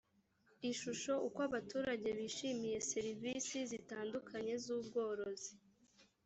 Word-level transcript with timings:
ishusho 0.71 1.11
uko 1.27 1.39
abaturage 1.49 2.09
bishimiye 2.19 2.77
serivisi 2.91 3.57
zitandukanye 3.71 4.53
z 4.63 4.65
ubworozi 4.77 5.53